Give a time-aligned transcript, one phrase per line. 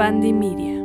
[0.00, 0.82] Media.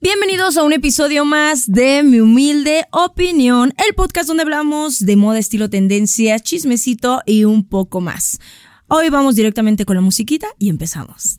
[0.00, 5.38] Bienvenidos a un episodio más de Mi Humilde Opinión, el podcast donde hablamos de moda,
[5.38, 8.38] estilo, tendencia, chismecito y un poco más.
[8.88, 11.38] Hoy vamos directamente con la musiquita y empezamos.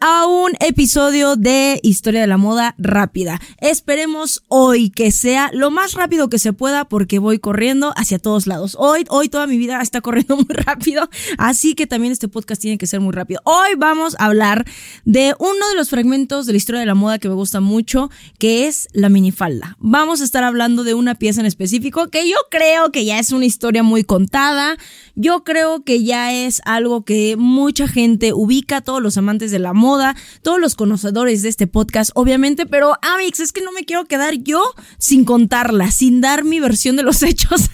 [0.00, 3.40] A un episodio de Historia de la Moda Rápida.
[3.62, 8.46] Esperemos hoy que sea lo más rápido que se pueda porque voy corriendo hacia todos
[8.46, 8.76] lados.
[8.78, 12.76] Hoy, hoy toda mi vida está corriendo muy rápido, así que también este podcast tiene
[12.76, 13.40] que ser muy rápido.
[13.44, 14.66] Hoy vamos a hablar
[15.06, 18.10] de uno de los fragmentos de la historia de la moda que me gusta mucho,
[18.38, 19.78] que es la minifalda.
[19.78, 23.32] Vamos a estar hablando de una pieza en específico que yo creo que ya es
[23.32, 24.76] una historia muy contada.
[25.14, 29.72] Yo creo que ya es algo que mucha gente ubica, todos los amantes de la
[29.72, 34.04] moda, todos los conocedores de este podcast, obviamente, pero Amix, es que no me quiero
[34.06, 34.62] quedar yo
[34.98, 37.70] sin contarla, sin dar mi versión de los hechos.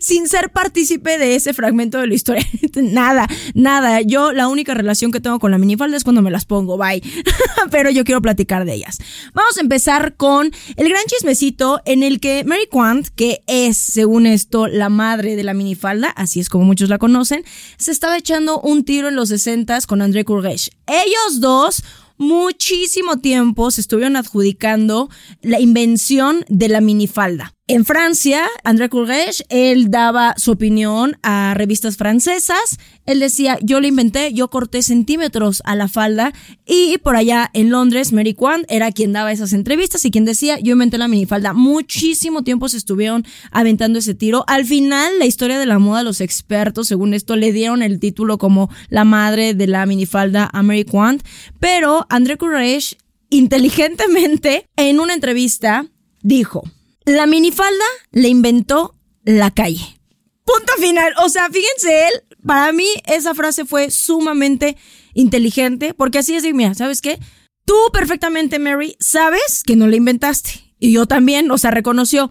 [0.00, 2.46] Sin ser partícipe de ese fragmento de la historia.
[2.74, 4.00] nada, nada.
[4.02, 7.02] Yo la única relación que tengo con la minifalda es cuando me las pongo, bye.
[7.70, 8.98] Pero yo quiero platicar de ellas.
[9.34, 14.26] Vamos a empezar con el gran chismecito en el que Mary Quant, que es, según
[14.26, 17.44] esto, la madre de la minifalda, así es como muchos la conocen,
[17.76, 20.70] se estaba echando un tiro en los 60 con André Courgesh.
[20.86, 21.82] Ellos dos
[22.18, 25.10] muchísimo tiempo se estuvieron adjudicando
[25.42, 27.55] la invención de la minifalda.
[27.68, 32.78] En Francia, André Courrèges, él daba su opinión a revistas francesas.
[33.06, 36.32] Él decía, yo lo inventé, yo corté centímetros a la falda.
[36.64, 40.60] Y por allá en Londres, Mary Quant era quien daba esas entrevistas y quien decía,
[40.60, 41.54] yo inventé la minifalda.
[41.54, 44.44] Muchísimo tiempo se estuvieron aventando ese tiro.
[44.46, 48.38] Al final, la historia de la moda, los expertos, según esto, le dieron el título
[48.38, 51.20] como la madre de la minifalda a Mary Quant.
[51.58, 52.96] Pero André Courrèges,
[53.28, 55.84] inteligentemente, en una entrevista,
[56.22, 56.62] dijo,
[57.06, 58.94] la minifalda le inventó
[59.24, 59.98] la calle.
[60.44, 61.12] Punto final.
[61.24, 62.12] O sea, fíjense él,
[62.44, 64.76] para mí esa frase fue sumamente
[65.14, 67.18] inteligente, porque así es mira, ¿sabes qué?
[67.64, 70.66] Tú perfectamente, Mary, sabes que no la inventaste.
[70.78, 72.30] Y yo también, o sea, reconoció.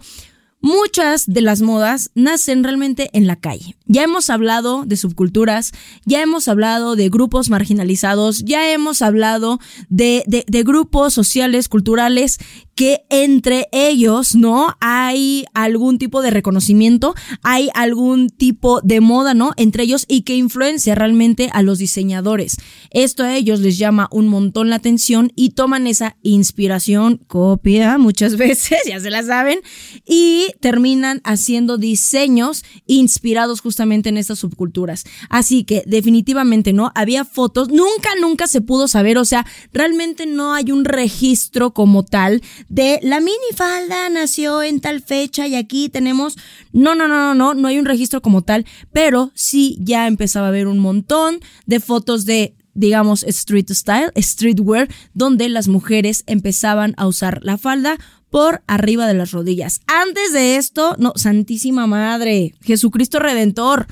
[0.62, 3.76] Muchas de las modas nacen realmente en la calle.
[3.84, 5.72] Ya hemos hablado de subculturas,
[6.06, 9.60] ya hemos hablado de grupos marginalizados, ya hemos hablado
[9.90, 12.38] de, de, grupos sociales, culturales
[12.76, 14.76] que entre ellos, ¿no?
[14.80, 19.52] Hay algún tipo de reconocimiento, hay algún tipo de moda, ¿no?
[19.56, 22.58] Entre ellos y que influencia realmente a los diseñadores.
[22.90, 28.36] Esto a ellos les llama un montón la atención y toman esa inspiración, copia muchas
[28.36, 29.60] veces, ya se la saben,
[30.04, 35.04] y terminan haciendo diseños inspirados justamente en estas subculturas.
[35.30, 36.92] Así que definitivamente, ¿no?
[36.94, 42.04] Había fotos, nunca, nunca se pudo saber, o sea, realmente no hay un registro como
[42.04, 46.36] tal de la minifalda nació en tal fecha y aquí tenemos,
[46.72, 50.46] no, no, no, no, no, no hay un registro como tal, pero sí ya empezaba
[50.46, 56.92] a haber un montón de fotos de digamos, street style, streetwear, donde las mujeres empezaban
[56.98, 57.96] a usar la falda
[58.30, 59.80] por arriba de las rodillas.
[59.86, 63.86] Antes de esto, no, Santísima Madre, Jesucristo Redentor,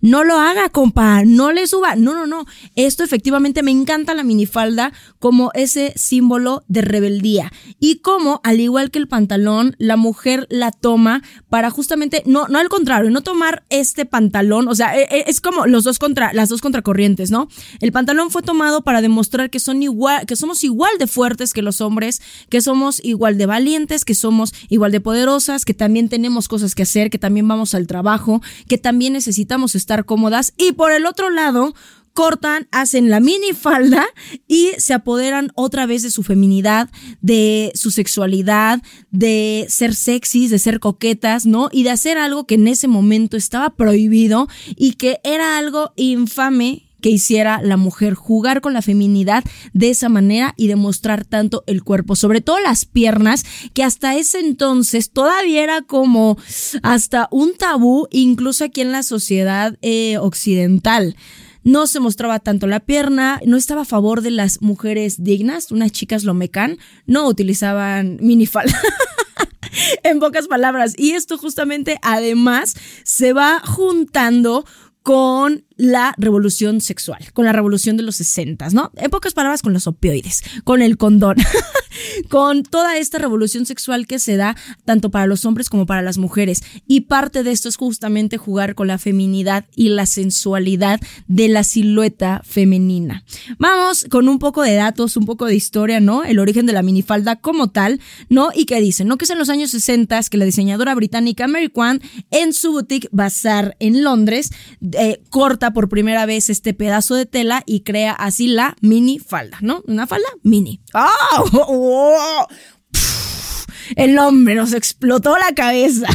[0.00, 1.96] no lo haga, compa, no le suba.
[1.96, 2.46] No, no, no.
[2.76, 7.52] Esto efectivamente me encanta la minifalda como ese símbolo de rebeldía.
[7.80, 12.58] Y como, al igual que el pantalón, la mujer la toma para justamente, no, no
[12.58, 14.68] al contrario, no tomar este pantalón.
[14.68, 17.48] O sea, e, e, es como los dos contra, las dos contracorrientes, ¿no?
[17.80, 21.62] El pantalón fue tomado para demostrar que son igual, que somos igual de fuertes que
[21.62, 26.46] los hombres, que somos igual de valientes, que somos igual de poderosas, que también tenemos
[26.46, 30.52] cosas que hacer, que también vamos al trabajo, que también necesitamos estar estar cómodas.
[30.58, 31.74] Y por el otro lado,
[32.12, 34.06] cortan, hacen la mini falda
[34.46, 36.90] y se apoderan otra vez de su feminidad,
[37.22, 41.70] de su sexualidad, de ser sexys, de ser coquetas, ¿no?
[41.72, 46.87] Y de hacer algo que en ese momento estaba prohibido y que era algo infame
[47.00, 51.82] que hiciera la mujer, jugar con la feminidad de esa manera y demostrar tanto el
[51.82, 53.44] cuerpo, sobre todo las piernas,
[53.74, 56.38] que hasta ese entonces todavía era como
[56.82, 61.16] hasta un tabú, incluso aquí en la sociedad eh, occidental
[61.64, 65.92] no se mostraba tanto la pierna, no estaba a favor de las mujeres dignas, unas
[65.92, 68.80] chicas lomecan, no utilizaban minifalda.
[70.02, 70.94] en pocas palabras.
[70.96, 72.74] Y esto justamente además
[73.04, 74.64] se va juntando
[75.02, 78.90] con la revolución sexual, con la revolución de los 60, ¿no?
[78.96, 81.36] En pocas palabras, con los opioides, con el condón,
[82.28, 86.18] con toda esta revolución sexual que se da tanto para los hombres como para las
[86.18, 86.62] mujeres.
[86.86, 91.62] Y parte de esto es justamente jugar con la feminidad y la sensualidad de la
[91.62, 93.24] silueta femenina.
[93.58, 96.24] Vamos con un poco de datos, un poco de historia, ¿no?
[96.24, 98.50] El origen de la minifalda como tal, ¿no?
[98.52, 99.16] Y qué dicen, ¿no?
[99.16, 103.08] Que es en los años 60 que la diseñadora británica Mary Kwan en su boutique
[103.12, 104.50] Bazaar en Londres
[104.92, 109.82] eh, corta por primera vez este pedazo de tela y crea así la minifalda, ¿no?
[109.86, 110.80] Una falda mini.
[110.94, 112.46] ¡Ah!
[113.96, 116.08] El hombre nos explotó la cabeza.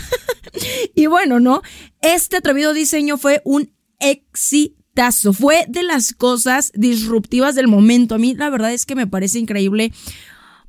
[0.95, 1.61] y bueno, ¿no?
[2.01, 5.33] Este atrevido diseño fue un exitazo.
[5.33, 8.15] Fue de las cosas disruptivas del momento.
[8.15, 9.91] A mí la verdad es que me parece increíble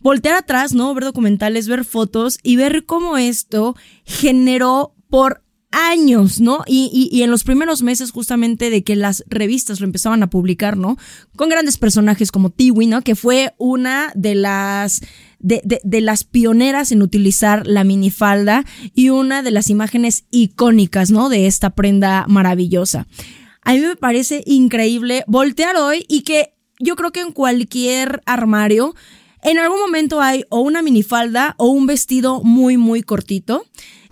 [0.01, 0.93] voltear atrás, ¿no?
[0.95, 5.44] Ver documentales, ver fotos y ver cómo esto generó por
[5.75, 6.62] años, ¿no?
[6.67, 10.76] Y, y, en los primeros meses justamente de que las revistas lo empezaban a publicar,
[10.76, 10.97] ¿no?
[11.37, 13.03] Con grandes personajes como Tiwi, ¿no?
[13.03, 15.00] Que fue una de las...
[15.41, 21.11] De, de, de, las pioneras en utilizar la minifalda y una de las imágenes icónicas,
[21.11, 21.29] ¿no?
[21.29, 23.06] De esta prenda maravillosa.
[23.61, 28.94] A mí me parece increíble voltear hoy y que yo creo que en cualquier armario
[29.43, 33.67] en algún momento hay o una minifalda o un vestido muy, muy cortito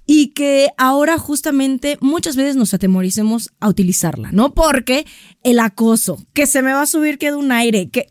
[0.06, 4.54] y que ahora justamente muchas veces nos atemoricemos a utilizarla, ¿no?
[4.54, 5.06] Porque
[5.42, 8.08] el acoso, que se me va a subir que de un aire, que...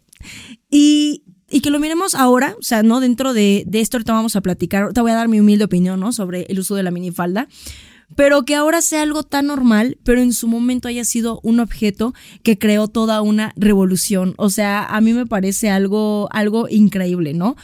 [0.70, 3.00] Y, y que lo miremos ahora, o sea, ¿no?
[3.00, 6.00] Dentro de, de esto ahorita vamos a platicar, te voy a dar mi humilde opinión,
[6.00, 6.14] ¿no?
[6.14, 7.48] Sobre el uso de la minifalda
[8.16, 12.14] pero que ahora sea algo tan normal, pero en su momento haya sido un objeto
[12.44, 14.34] que creó toda una revolución.
[14.38, 17.56] O sea, a mí me parece algo, algo increíble, ¿no?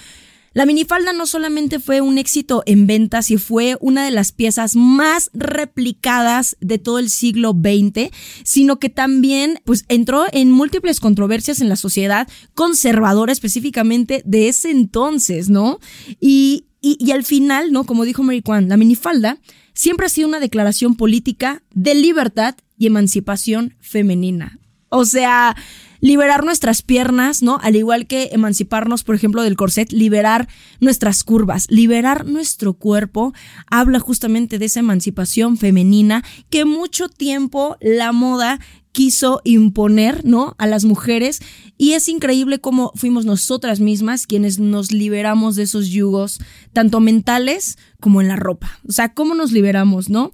[0.57, 4.75] La minifalda no solamente fue un éxito en ventas y fue una de las piezas
[4.75, 8.09] más replicadas de todo el siglo XX,
[8.43, 14.71] sino que también pues entró en múltiples controversias en la sociedad conservadora específicamente de ese
[14.71, 15.77] entonces, ¿no?
[16.19, 17.83] Y, y, y al final, ¿no?
[17.83, 19.37] Como dijo Mary Kwan, la minifalda
[19.75, 24.57] siempre ha sido una declaración política de libertad y emancipación femenina.
[24.89, 25.55] O sea,
[25.99, 27.59] liberar nuestras piernas, ¿no?
[27.61, 30.47] Al igual que emanciparnos, por ejemplo, del corset, liberar
[30.79, 33.33] nuestras curvas, liberar nuestro cuerpo,
[33.69, 38.59] habla justamente de esa emancipación femenina que mucho tiempo la moda
[38.97, 40.55] quiso imponer, ¿no?
[40.57, 41.39] A las mujeres.
[41.77, 46.39] Y es increíble cómo fuimos nosotras mismas quienes nos liberamos de esos yugos,
[46.73, 48.79] tanto mentales como en la ropa.
[48.89, 50.31] O sea, cómo nos liberamos, ¿no?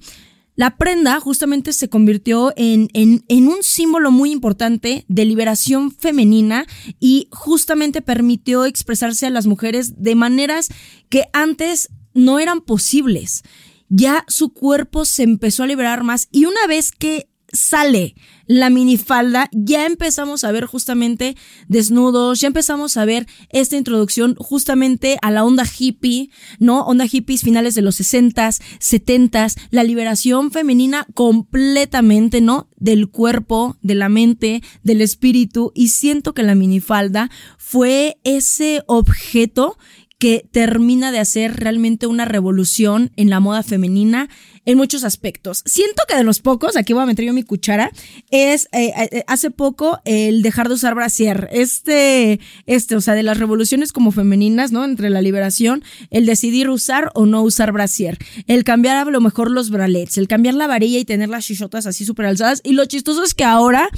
[0.56, 6.66] La prenda justamente se convirtió en, en, un símbolo muy importante de liberación femenina
[7.00, 10.68] y justamente permitió expresarse a las mujeres de maneras
[11.08, 13.42] que antes no eran posibles.
[13.88, 18.14] Ya su cuerpo se empezó a liberar más y una vez que sale
[18.46, 21.36] la minifalda, ya empezamos a ver justamente
[21.68, 26.82] desnudos, ya empezamos a ver esta introducción justamente a la onda hippie, ¿no?
[26.82, 32.68] Onda hippies finales de los 60s, 70s, la liberación femenina completamente, ¿no?
[32.76, 39.78] Del cuerpo, de la mente, del espíritu y siento que la minifalda fue ese objeto
[40.18, 44.28] que termina de hacer realmente una revolución en la moda femenina
[44.66, 45.62] en muchos aspectos.
[45.66, 47.90] Siento que de los pocos, aquí voy a meter yo mi cuchara,
[48.30, 51.48] es eh, eh, hace poco el dejar de usar brasier.
[51.52, 54.84] Este, este, o sea, de las revoluciones como femeninas, ¿no?
[54.84, 59.50] Entre la liberación, el decidir usar o no usar brasier, el cambiar a lo mejor
[59.50, 62.60] los bralets, el cambiar la varilla y tener las chichotas así súper alzadas.
[62.64, 63.88] Y lo chistoso es que ahora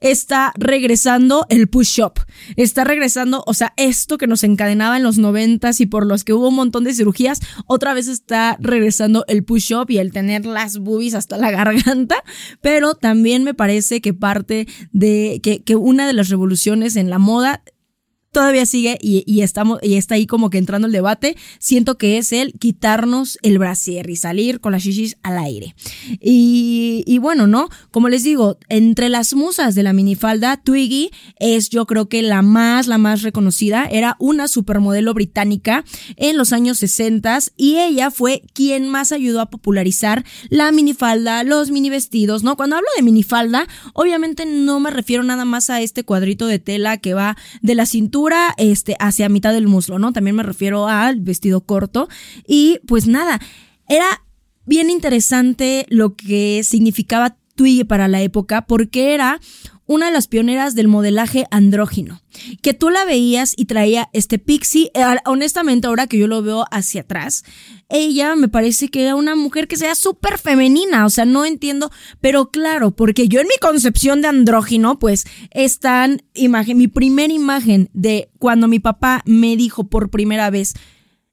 [0.00, 2.14] está regresando el push-up.
[2.56, 6.32] Está regresando, o sea, esto que nos encadenaba en los noventas y por los que
[6.32, 10.78] hubo un montón de cirugías, otra vez está regresando el push-up y el tener las
[10.78, 12.16] boobies hasta la garganta,
[12.62, 17.18] pero también me parece que parte de que, que una de las revoluciones en la
[17.18, 17.62] moda
[18.36, 21.38] todavía sigue y, estamos, y está ahí como que entrando el debate.
[21.58, 25.74] Siento que es el quitarnos el brasier y salir con las shishis al aire.
[26.20, 27.70] Y, y bueno, ¿no?
[27.90, 32.42] Como les digo, entre las musas de la minifalda, Twiggy es yo creo que la
[32.42, 33.86] más, la más reconocida.
[33.90, 35.82] Era una supermodelo británica
[36.16, 41.70] en los años 60 y ella fue quien más ayudó a popularizar la minifalda, los
[41.70, 42.58] mini vestidos, ¿no?
[42.58, 46.98] Cuando hablo de minifalda, obviamente no me refiero nada más a este cuadrito de tela
[46.98, 48.25] que va de la cintura
[48.56, 50.12] este, hacia mitad del muslo, ¿no?
[50.12, 52.08] También me refiero al vestido corto.
[52.46, 53.40] Y pues nada,
[53.88, 54.22] era
[54.64, 59.40] bien interesante lo que significaba Twiggy para la época porque era
[59.86, 62.20] una de las pioneras del modelaje andrógino,
[62.62, 66.66] que tú la veías y traía este pixie, eh, honestamente ahora que yo lo veo
[66.70, 67.44] hacia atrás,
[67.88, 71.90] ella me parece que era una mujer que sea súper femenina, o sea, no entiendo,
[72.20, 77.88] pero claro, porque yo en mi concepción de andrógino, pues esta imagen, mi primera imagen
[77.92, 80.74] de cuando mi papá me dijo por primera vez,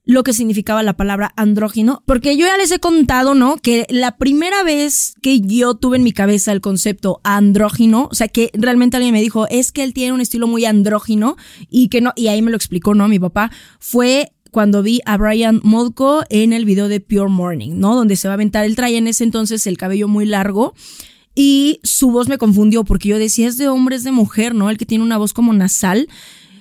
[0.06, 3.56] lo que significaba la palabra andrógino, porque yo ya les he contado, ¿no?
[3.58, 8.28] Que la primera vez que yo tuve en mi cabeza el concepto andrógino, o sea,
[8.28, 11.38] que realmente alguien me dijo, es que él tiene un estilo muy andrógino
[11.70, 13.08] y que no, y ahí me lo explicó, ¿no?
[13.08, 17.96] Mi papá, fue cuando vi a Brian Molko en el video de Pure Morning, ¿no?
[17.96, 20.74] Donde se va a aventar, él traía en ese entonces el cabello muy largo.
[21.36, 24.70] Y su voz me confundió porque yo decía es de hombre, es de mujer, ¿no?
[24.70, 26.08] El que tiene una voz como nasal.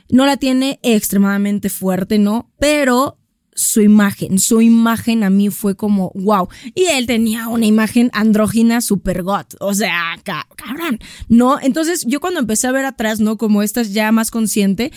[0.09, 2.51] No la tiene extremadamente fuerte, ¿no?
[2.59, 3.19] Pero
[3.55, 4.39] su imagen.
[4.39, 6.49] Su imagen a mí fue como wow.
[6.75, 9.55] Y él tenía una imagen andrógina super got.
[9.61, 10.99] O sea, cabrón.
[11.29, 13.37] No, entonces yo cuando empecé a ver atrás, ¿no?
[13.37, 14.93] Como estas ya más consciente,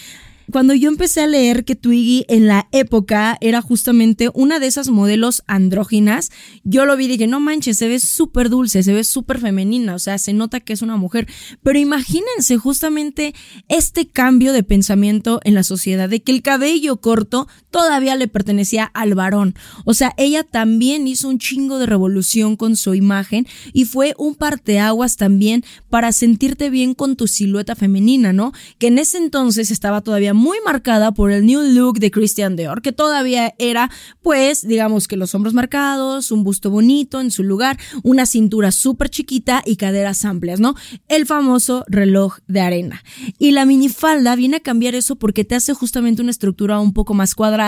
[0.52, 4.90] cuando yo empecé a leer que Twiggy en la época era justamente una de esas
[4.90, 6.32] modelos andróginas,
[6.64, 9.96] yo lo vi y dije, no manches, se ve súper dulce, se ve súper femenina,
[9.96, 11.28] o sea, se nota que es una mujer.
[11.64, 13.34] Pero imagínense justamente
[13.70, 18.86] este cambio de pensamiento en la sociedad, de que el cabello corto todavía le pertenecía
[18.94, 19.54] al varón.
[19.84, 24.34] O sea, ella también hizo un chingo de revolución con su imagen y fue un
[24.36, 28.54] parteaguas también para sentirte bien con tu silueta femenina, ¿no?
[28.78, 32.82] Que en ese entonces estaba todavía muy marcada por el new look de Christian Dior,
[32.82, 33.92] que todavía era,
[34.22, 39.10] pues, digamos que los hombros marcados, un busto bonito en su lugar, una cintura súper
[39.10, 40.76] chiquita y caderas amplias, ¿no?
[41.10, 43.04] El famoso reloj de arena.
[43.38, 47.14] Y la minifalda viene a cambiar eso porque te hace justamente una estructura un poco
[47.14, 47.65] más cuadrada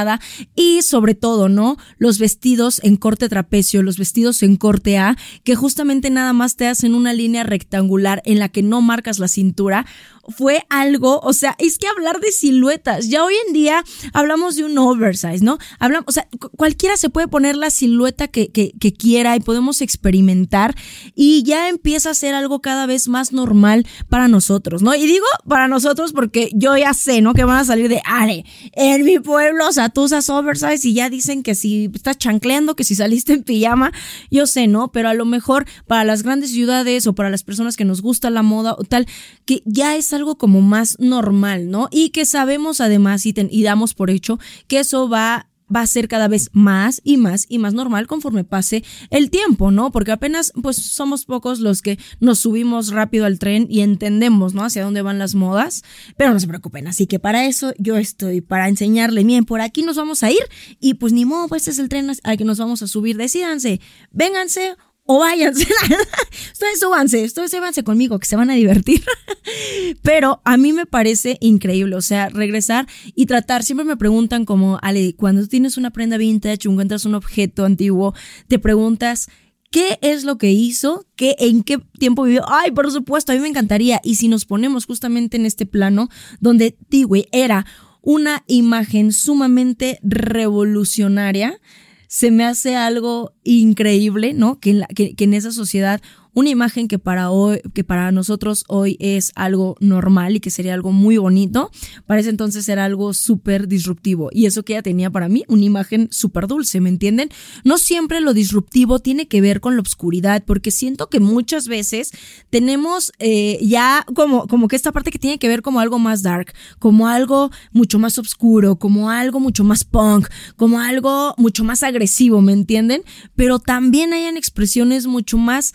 [0.56, 1.78] y sobre todo, ¿no?
[1.98, 6.68] Los vestidos en corte trapecio, los vestidos en corte A, que justamente nada más te
[6.68, 9.86] hacen una línea rectangular en la que no marcas la cintura
[10.28, 14.66] fue algo, o sea, es que hablar de siluetas, ya hoy en día hablamos de
[14.66, 15.58] un oversize, ¿no?
[15.80, 20.76] Hablamos, o sea, cualquiera se puede poner la silueta que, que, quiera y podemos experimentar
[21.14, 24.96] y ya empieza a ser algo cada vez más normal para nosotros, ¿no?
[24.96, 27.34] Y digo para nosotros porque yo ya sé, ¿no?
[27.34, 30.94] Que van a salir de, are, en mi pueblo, o sea, tú usas oversize y
[30.94, 33.92] ya dicen que si estás chancleando, que si saliste en pijama,
[34.32, 34.92] yo sé, ¿no?
[34.92, 38.30] Pero a lo mejor para las grandes ciudades o para las personas que nos gusta
[38.30, 39.08] la moda o tal,
[39.46, 41.88] que ya es algo como más normal, ¿no?
[41.92, 46.28] Y que sabemos además y, y damos por hecho que eso va a ser cada
[46.28, 49.92] vez más y más y más normal conforme pase el tiempo, ¿no?
[49.92, 54.64] Porque apenas pues somos pocos los que nos subimos rápido al tren y entendemos, ¿no?
[54.64, 55.84] Hacia dónde van las modas,
[56.16, 59.84] pero no se preocupen, así que para eso yo estoy, para enseñarle, bien, por aquí
[59.84, 60.42] nos vamos a ir
[60.80, 63.18] y pues ni modo, pues este es el tren al que nos vamos a subir,
[63.18, 63.82] decídanse,
[64.12, 64.76] vénganse
[65.08, 65.66] o váyanse.
[66.54, 69.04] ustedes súbanse, ustedes súbanse conmigo, que se van a divertir.
[70.04, 73.64] Pero a mí me parece increíble, o sea, regresar y tratar.
[73.64, 78.14] Siempre me preguntan como, Ale, cuando tienes una prenda vintage, encuentras un objeto antiguo,
[78.48, 79.30] te preguntas,
[79.72, 81.08] ¿qué es lo que hizo?
[81.16, 82.44] ¿Qué, ¿En qué tiempo vivió?
[82.48, 84.02] Ay, por supuesto, a mí me encantaría.
[84.04, 86.10] Y si nos ponemos justamente en este plano,
[86.42, 87.66] donde Tiwi era
[88.02, 91.60] una imagen sumamente revolucionaria,
[92.08, 94.60] se me hace algo increíble, ¿no?
[94.60, 96.02] Que en, la, que, que en esa sociedad
[96.38, 100.76] una imagen que para hoy, que para nosotros hoy es algo normal y que sería
[100.76, 101.72] algo muy bonito,
[102.06, 104.30] parece entonces era algo súper disruptivo.
[104.32, 107.32] Y eso que ella tenía para mí, una imagen súper dulce, ¿me entienden?
[107.64, 112.12] No siempre lo disruptivo tiene que ver con la obscuridad, porque siento que muchas veces
[112.52, 116.22] tenemos eh, ya como, como que esta parte que tiene que ver como algo más
[116.22, 121.82] dark, como algo mucho más oscuro, como algo mucho más punk, como algo mucho más
[121.82, 123.02] agresivo, ¿me entienden?
[123.36, 125.74] Pero también hayan expresiones mucho más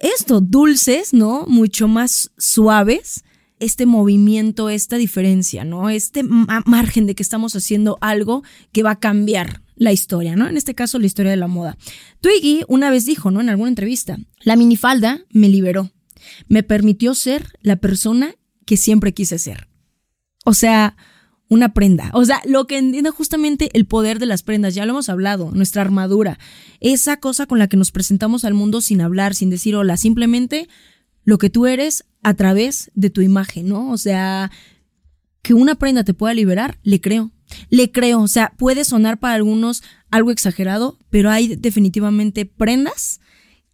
[0.00, 1.44] esto, dulces, ¿no?
[1.46, 3.22] Mucho más suaves,
[3.60, 5.90] este movimiento, esta diferencia, ¿no?
[5.90, 8.42] Este margen de que estamos haciendo algo
[8.72, 10.48] que va a cambiar la historia, ¿no?
[10.48, 11.76] En este caso, la historia de la moda.
[12.20, 13.40] Twiggy una vez dijo, ¿no?
[13.40, 15.90] En alguna entrevista, la minifalda me liberó,
[16.48, 19.68] me permitió ser la persona que siempre quise ser.
[20.44, 20.96] O sea,
[21.50, 22.10] una prenda.
[22.14, 25.50] O sea, lo que entiende justamente el poder de las prendas, ya lo hemos hablado,
[25.52, 26.38] nuestra armadura,
[26.78, 30.68] esa cosa con la que nos presentamos al mundo sin hablar, sin decir hola, simplemente
[31.24, 33.90] lo que tú eres a través de tu imagen, ¿no?
[33.90, 34.50] O sea,
[35.42, 37.32] que una prenda te pueda liberar, le creo.
[37.68, 43.20] Le creo, o sea, puede sonar para algunos algo exagerado, pero hay definitivamente prendas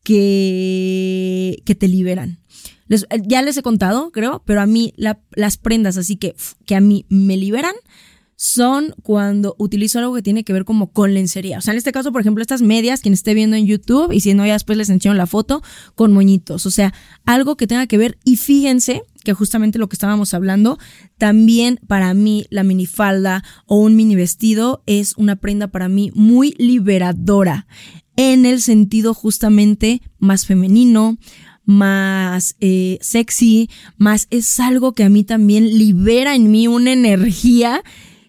[0.02, 2.38] que, que te liberan.
[2.88, 7.06] Ya les he contado, creo, pero a mí las prendas así que, que a mí
[7.08, 7.74] me liberan
[8.36, 11.58] son cuando utilizo algo que tiene que ver como con lencería.
[11.58, 14.20] O sea, en este caso, por ejemplo, estas medias, quien esté viendo en YouTube, y
[14.20, 15.62] si no, ya después les enseño la foto,
[15.94, 16.66] con moñitos.
[16.66, 16.92] O sea,
[17.24, 18.18] algo que tenga que ver.
[18.24, 20.78] Y fíjense que justamente lo que estábamos hablando,
[21.18, 26.54] también para mí la minifalda o un mini vestido es una prenda para mí muy
[26.58, 27.66] liberadora
[28.16, 31.18] en el sentido justamente más femenino,
[31.66, 33.68] más eh, sexy,
[33.98, 37.82] más es algo que a mí también libera en mí una energía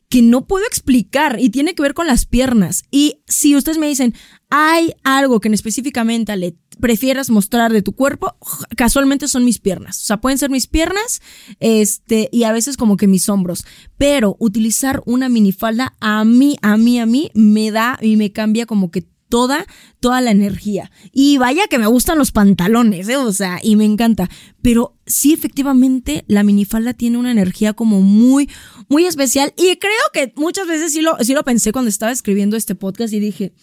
[0.09, 2.83] que no puedo explicar y tiene que ver con las piernas.
[2.91, 4.13] Y si ustedes me dicen,
[4.49, 8.37] hay algo que en específicamente le prefieras mostrar de tu cuerpo,
[8.75, 10.01] casualmente son mis piernas.
[10.01, 11.21] O sea, pueden ser mis piernas,
[11.59, 13.65] este, y a veces como que mis hombros.
[13.97, 18.65] Pero utilizar una minifalda a mí, a mí, a mí, me da y me cambia
[18.65, 19.65] como que toda,
[19.99, 20.91] toda la energía.
[21.11, 23.17] Y vaya que me gustan los pantalones, ¿eh?
[23.17, 24.29] o sea, y me encanta.
[24.61, 28.49] Pero sí, efectivamente, la minifalda tiene una energía como muy,
[28.87, 29.53] muy especial.
[29.57, 33.13] Y creo que muchas veces sí lo, sí lo pensé cuando estaba escribiendo este podcast
[33.13, 33.53] y dije,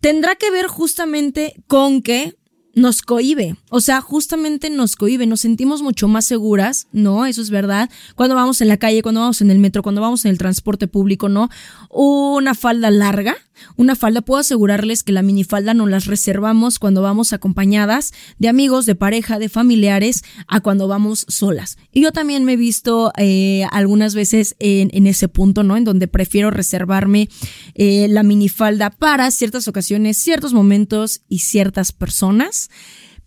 [0.00, 2.34] tendrá que ver justamente con que
[2.78, 7.26] nos cohibe, o sea, justamente nos cohibe, nos sentimos mucho más seguras, ¿no?
[7.26, 7.90] Eso es verdad.
[8.14, 10.86] Cuando vamos en la calle, cuando vamos en el metro, cuando vamos en el transporte
[10.86, 11.50] público, ¿no?
[11.90, 13.36] Una falda larga,
[13.76, 18.86] una falda, puedo asegurarles que la minifalda nos las reservamos cuando vamos acompañadas de amigos,
[18.86, 21.78] de pareja, de familiares, a cuando vamos solas.
[21.92, 25.76] Y yo también me he visto eh, algunas veces en, ese punto, ¿no?
[25.76, 27.28] En donde prefiero reservarme
[27.74, 32.70] eh, la minifalda para ciertas ocasiones, ciertos momentos y ciertas personas.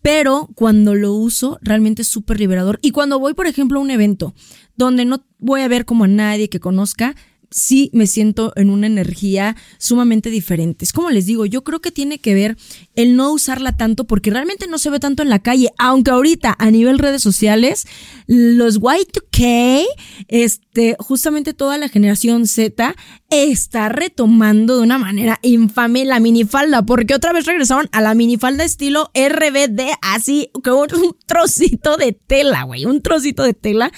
[0.02, 2.80] Pero cuando lo uso, realmente es súper liberador.
[2.82, 4.34] Y cuando voy, por ejemplo, a un evento
[4.76, 7.16] donde no voy a ver como a nadie que conozca,
[7.51, 10.86] sí me siento en una energía sumamente diferente.
[10.86, 12.58] Es como les digo, yo creo que tiene que ver
[12.96, 16.55] el no usarla tanto porque realmente no se ve tanto en la calle, aunque ahorita
[16.58, 17.86] a nivel redes sociales,
[18.27, 19.86] los Y2K,
[20.29, 22.96] este, justamente toda la generación Z
[23.29, 28.63] está retomando de una manera infame la minifalda, porque otra vez regresaron a la minifalda
[28.63, 33.91] estilo RBD, así, como un trocito de tela, güey, un trocito de tela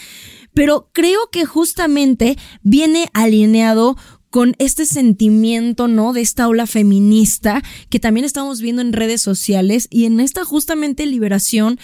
[0.53, 3.97] pero creo que justamente viene alineado
[4.29, 6.11] con este sentimiento, ¿no?
[6.11, 11.05] De esta ola feminista que también estamos viendo en redes sociales y en esta justamente
[11.05, 11.79] liberación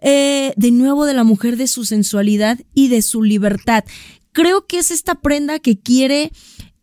[0.00, 3.84] eh, de nuevo de la mujer, de su sensualidad y de su libertad.
[4.32, 6.32] Creo que es esta prenda que quiere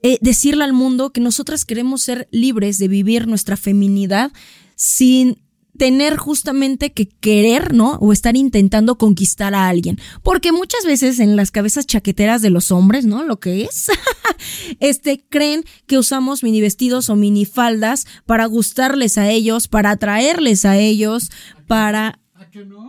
[0.03, 4.31] eh, decirle al mundo que nosotras queremos ser libres de vivir nuestra feminidad
[4.75, 5.39] sin
[5.77, 7.93] tener justamente que querer, ¿no?
[7.95, 9.99] O estar intentando conquistar a alguien.
[10.23, 13.23] Porque muchas veces en las cabezas chaqueteras de los hombres, ¿no?
[13.23, 13.87] Lo que es,
[14.79, 20.65] este, creen que usamos mini vestidos o mini faldas para gustarles a ellos, para atraerles
[20.65, 21.29] a ellos,
[21.67, 22.19] para...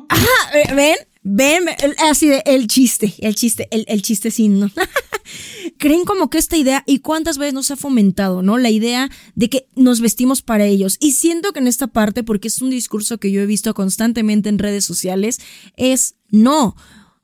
[0.09, 0.97] Ajá, ¿ven?
[1.31, 1.67] Ven,
[2.09, 4.73] así de el chiste, el chiste, el, el chistecín,
[5.79, 8.57] Creen como que esta idea, y cuántas veces nos ha fomentado, ¿no?
[8.57, 10.97] La idea de que nos vestimos para ellos.
[11.01, 14.49] Y siento que en esta parte, porque es un discurso que yo he visto constantemente
[14.49, 15.39] en redes sociales,
[15.77, 16.77] es no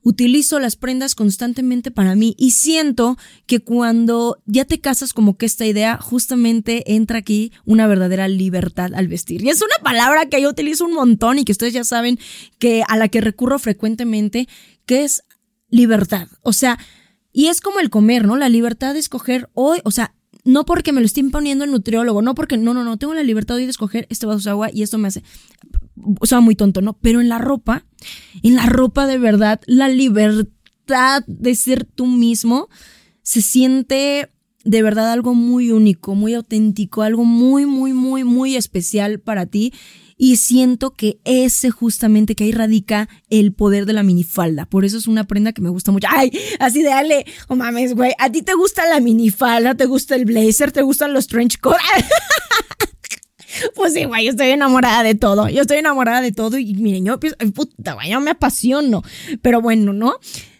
[0.04, 5.46] utilizo las prendas constantemente para mí y siento que cuando ya te casas como que
[5.46, 9.42] esta idea justamente entra aquí una verdadera libertad al vestir.
[9.42, 12.18] Y es una palabra que yo utilizo un montón y que ustedes ya saben
[12.58, 14.46] que a la que recurro frecuentemente,
[14.86, 15.24] que es
[15.70, 16.28] libertad.
[16.42, 16.78] O sea,
[17.32, 18.36] y es como el comer, ¿no?
[18.36, 20.14] La libertad de escoger hoy, o sea,
[20.44, 23.22] no porque me lo esté imponiendo el nutriólogo, no porque, no, no, no, tengo la
[23.22, 25.24] libertad hoy de escoger este vaso de agua y esto me hace,
[26.20, 26.94] o sea, muy tonto, ¿no?
[26.94, 27.84] Pero en la ropa,
[28.42, 32.68] en la ropa de verdad, la libertad de ser tú mismo
[33.22, 34.30] se siente
[34.64, 39.72] de verdad algo muy único, muy auténtico, algo muy, muy, muy, muy especial para ti.
[40.16, 44.64] Y siento que ese justamente que ahí radica el poder de la minifalda.
[44.64, 46.06] Por eso es una prenda que me gusta mucho.
[46.08, 46.30] Ay,
[46.60, 48.12] así de dale, oh mames, güey.
[48.18, 49.74] ¿A ti te gusta la minifalda?
[49.74, 50.70] ¿Te gusta el blazer?
[50.70, 51.82] ¿Te gustan los trench coats?
[53.74, 55.48] Pues sí, güey, yo estoy enamorada de todo.
[55.48, 57.18] Yo estoy enamorada de todo y miren, yo,
[57.54, 59.02] puta, güey, yo me apasiono.
[59.42, 60.14] Pero bueno, ¿no?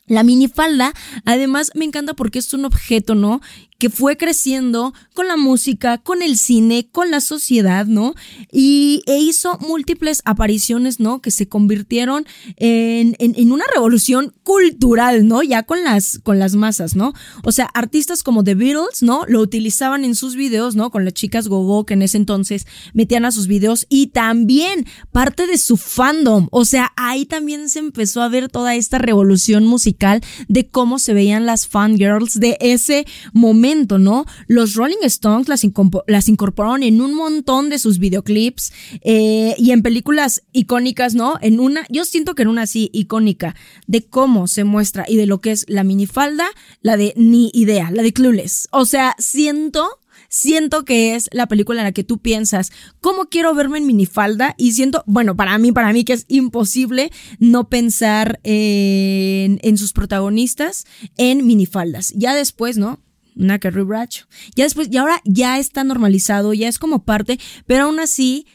[0.07, 0.92] La minifalda,
[1.24, 3.40] además, me encanta porque es un objeto, ¿no?
[3.78, 8.14] Que fue creciendo con la música, con el cine, con la sociedad, ¿no?
[8.52, 11.20] Y e hizo múltiples apariciones, ¿no?
[11.20, 12.24] Que se convirtieron
[12.56, 15.42] en, en, una revolución cultural, ¿no?
[15.42, 17.12] Ya con las, con las masas, ¿no?
[17.42, 19.24] O sea, artistas como The Beatles, ¿no?
[19.26, 20.90] Lo utilizaban en sus videos, ¿no?
[20.90, 25.46] Con las chicas gogo que en ese entonces metían a sus videos y también parte
[25.46, 26.48] de su fandom.
[26.52, 31.12] O sea, ahí también se empezó a ver toda esta revolución musical de cómo se
[31.12, 34.24] veían las fangirls de ese momento ¿no?
[34.46, 35.62] Los Rolling Stones las,
[36.06, 41.38] las incorporaron en un montón de sus videoclips eh, y en películas icónicas, ¿no?
[41.40, 43.54] En una, yo siento que en una así icónica
[43.87, 46.46] de cómo se muestra y de lo que es la minifalda,
[46.80, 48.68] la de Ni Idea, la de Clueless.
[48.70, 53.54] O sea, siento siento que es la película en la que tú piensas, ¿cómo quiero
[53.54, 54.54] verme en minifalda?
[54.58, 59.92] Y siento, bueno, para mí, para mí que es imposible no pensar en, en sus
[59.92, 62.12] protagonistas en minifaldas.
[62.16, 63.03] Ya después, ¿no?
[63.36, 64.26] Una Carrie Bradshaw.
[64.54, 68.46] Ya después, y ahora ya está normalizado, ya es como parte, pero aún así,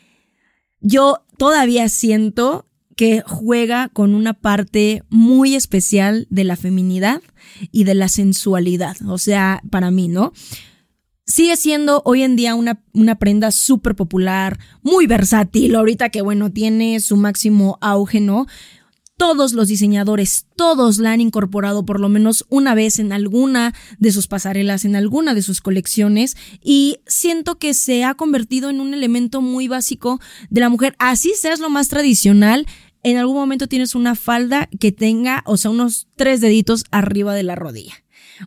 [0.79, 2.65] yo todavía siento
[2.95, 7.21] que juega con una parte muy especial de la feminidad
[7.71, 8.97] y de la sensualidad.
[9.07, 10.33] O sea, para mí, ¿no?
[11.29, 16.51] sigue siendo hoy en día una, una prenda súper popular, muy versátil, ahorita que bueno,
[16.51, 18.47] tiene su máximo auge, ¿no?
[19.19, 24.13] Todos los diseñadores, todos la han incorporado por lo menos una vez en alguna de
[24.13, 28.93] sus pasarelas, en alguna de sus colecciones, y siento que se ha convertido en un
[28.93, 30.95] elemento muy básico de la mujer.
[30.99, 32.65] Así seas lo más tradicional,
[33.03, 37.43] en algún momento tienes una falda que tenga, o sea, unos tres deditos arriba de
[37.43, 37.95] la rodilla.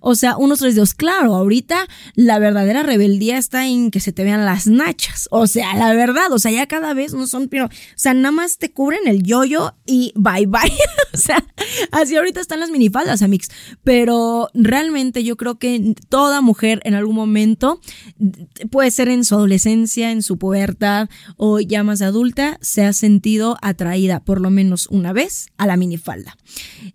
[0.01, 0.95] O sea, unos tres dedos.
[0.95, 5.29] Claro, ahorita la verdadera rebeldía está en que se te vean las nachas.
[5.31, 8.33] O sea, la verdad, o sea, ya cada vez no son, pero, o sea, nada
[8.33, 10.73] más te cubren el yoyo y bye bye.
[11.15, 11.45] o sea,
[11.91, 13.49] así ahorita están las minifaldas, amix.
[13.85, 17.81] Pero realmente yo creo que toda mujer en algún momento,
[18.71, 23.57] puede ser en su adolescencia, en su pubertad o ya más adulta, se ha sentido
[23.63, 26.37] atraída por lo menos una vez a la minifalda.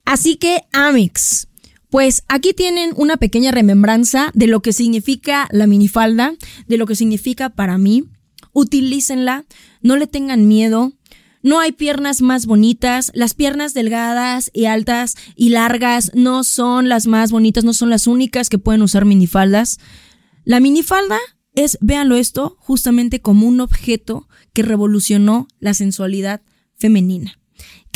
[0.05, 1.47] Así que, amix,
[1.89, 6.33] pues aquí tienen una pequeña remembranza de lo que significa la minifalda,
[6.67, 8.03] de lo que significa para mí.
[8.53, 9.45] Utilícenla,
[9.81, 10.93] no le tengan miedo.
[11.43, 13.11] No hay piernas más bonitas.
[13.13, 18.07] Las piernas delgadas y altas y largas no son las más bonitas, no son las
[18.07, 19.79] únicas que pueden usar minifaldas.
[20.43, 21.19] La minifalda
[21.53, 26.41] es, véanlo esto, justamente como un objeto que revolucionó la sensualidad
[26.75, 27.39] femenina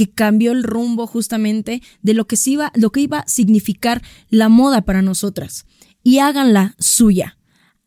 [0.02, 4.50] que cambió el rumbo justamente de lo que, iba, lo que iba a significar la
[4.50, 5.68] moda para nosotras.
[6.02, 7.38] Y háganla suya,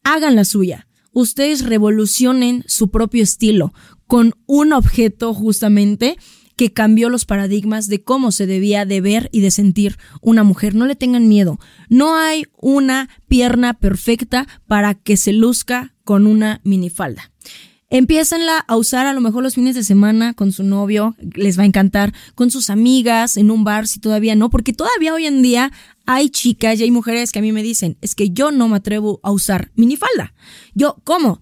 [0.04, 0.86] háganla suya.
[1.10, 3.74] Ustedes revolucionen su propio estilo
[4.06, 6.16] con un objeto justamente
[6.54, 10.76] que cambió los paradigmas de cómo se debía de ver y de sentir una mujer.
[10.76, 11.58] No le tengan miedo.
[11.88, 17.32] No hay una pierna perfecta para que se luzca con una minifalda.
[17.94, 21.62] Empiécenla a usar a lo mejor los fines de semana con su novio, les va
[21.62, 25.42] a encantar, con sus amigas, en un bar, si todavía no, porque todavía hoy en
[25.42, 25.70] día
[26.04, 28.78] hay chicas y hay mujeres que a mí me dicen, es que yo no me
[28.78, 30.34] atrevo a usar minifalda.
[30.74, 31.40] Yo, ¿cómo?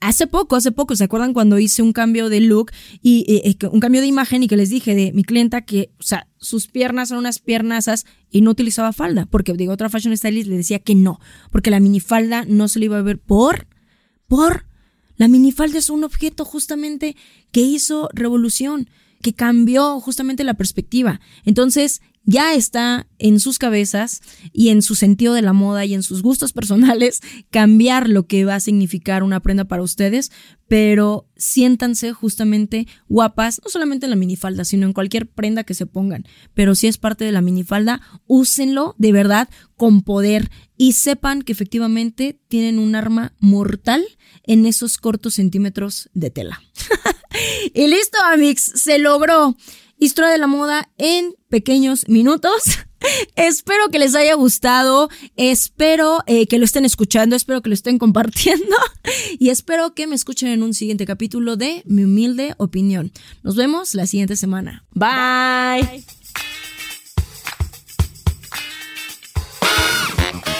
[0.00, 2.70] hace poco, hace poco, ¿se acuerdan cuando hice un cambio de look
[3.02, 6.28] y un cambio de imagen y que les dije de mi clienta que, o sea,
[6.36, 9.26] sus piernas son unas piernasas y no utilizaba falda?
[9.28, 11.18] Porque, digo, otra fashion stylist le decía que no,
[11.50, 13.66] porque la minifalda no se le iba a ver por,
[14.28, 14.67] por
[15.18, 17.16] la minifalda es un objeto justamente
[17.52, 18.88] que hizo revolución,
[19.20, 21.20] que cambió justamente la perspectiva.
[21.44, 24.20] Entonces, ya está en sus cabezas
[24.52, 28.44] y en su sentido de la moda y en sus gustos personales cambiar lo que
[28.44, 30.30] va a significar una prenda para ustedes,
[30.68, 35.86] pero siéntanse justamente guapas, no solamente en la minifalda, sino en cualquier prenda que se
[35.86, 36.26] pongan.
[36.52, 41.52] Pero si es parte de la minifalda, úsenlo de verdad con poder y sepan que
[41.52, 44.04] efectivamente tienen un arma mortal
[44.42, 46.60] en esos cortos centímetros de tela.
[47.74, 49.56] y listo, Amix, se logró.
[49.98, 52.62] Historia de la moda en pequeños minutos.
[53.36, 57.98] espero que les haya gustado, espero eh, que lo estén escuchando, espero que lo estén
[57.98, 58.76] compartiendo
[59.38, 63.12] y espero que me escuchen en un siguiente capítulo de Mi humilde opinión.
[63.42, 64.84] Nos vemos la siguiente semana.
[64.92, 66.04] Bye.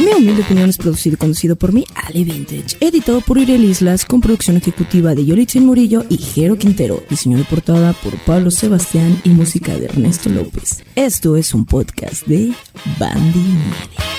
[0.00, 4.04] Mi humilde opinión es producido y conducido por mí, Ale Vintage, editado por Uriel Islas,
[4.04, 9.20] con producción ejecutiva de Yolitzin Murillo y Jero Quintero, diseño de portada por Pablo Sebastián
[9.24, 10.84] y música de Ernesto López.
[10.94, 12.52] Esto es un podcast de
[13.00, 14.17] Bandy.